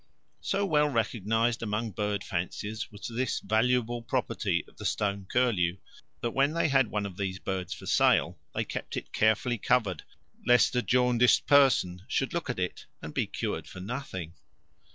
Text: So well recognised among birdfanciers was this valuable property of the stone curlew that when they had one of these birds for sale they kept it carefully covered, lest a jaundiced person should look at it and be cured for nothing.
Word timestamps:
So 0.41 0.65
well 0.65 0.89
recognised 0.89 1.61
among 1.61 1.91
birdfanciers 1.93 2.91
was 2.91 3.07
this 3.07 3.39
valuable 3.39 4.01
property 4.01 4.65
of 4.67 4.77
the 4.77 4.83
stone 4.85 5.27
curlew 5.31 5.77
that 6.21 6.31
when 6.31 6.53
they 6.53 6.69
had 6.69 6.87
one 6.87 7.05
of 7.05 7.17
these 7.17 7.37
birds 7.37 7.71
for 7.75 7.85
sale 7.85 8.39
they 8.55 8.65
kept 8.65 8.97
it 8.97 9.13
carefully 9.13 9.59
covered, 9.59 10.01
lest 10.43 10.75
a 10.75 10.81
jaundiced 10.81 11.45
person 11.45 12.01
should 12.07 12.33
look 12.33 12.49
at 12.49 12.57
it 12.57 12.87
and 12.99 13.13
be 13.13 13.27
cured 13.27 13.67
for 13.67 13.79
nothing. 13.79 14.33